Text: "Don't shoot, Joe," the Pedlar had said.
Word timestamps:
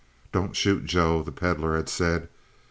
"Don't 0.31 0.55
shoot, 0.55 0.85
Joe," 0.85 1.21
the 1.21 1.31
Pedlar 1.31 1.75
had 1.75 1.87
said. 1.87 2.27